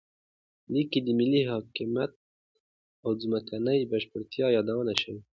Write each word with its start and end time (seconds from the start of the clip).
لیک 0.71 0.87
کې 0.91 0.99
د 1.03 1.09
ملي 1.19 1.41
حاکمیت 1.49 2.11
او 3.03 3.11
ځمکنۍ 3.21 3.79
بشپړتیا 3.91 4.47
یادونه 4.57 4.93
شوې. 5.01 5.21